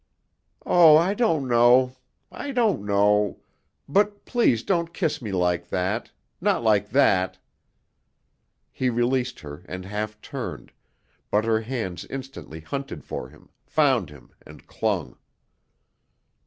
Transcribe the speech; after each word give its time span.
"Oh, 0.65 0.97
I 0.97 1.13
don't 1.13 1.47
know. 1.47 1.95
I 2.31 2.49
don't 2.49 2.83
know.... 2.87 3.41
But 3.87 4.25
please 4.25 4.63
don't 4.63 4.95
kiss 4.95 5.21
me 5.21 5.31
like 5.31 5.69
that, 5.69 6.09
not 6.41 6.63
like 6.63 6.89
that!" 6.89 7.37
He 8.71 8.89
released 8.89 9.41
her 9.41 9.63
and 9.67 9.85
half 9.85 10.19
turned, 10.19 10.71
but 11.29 11.45
her 11.45 11.61
hands 11.61 12.05
instantly 12.05 12.61
hunted 12.61 13.03
for 13.03 13.29
him, 13.29 13.49
found 13.63 14.09
him 14.09 14.31
and 14.43 14.65
clung. 14.65 15.17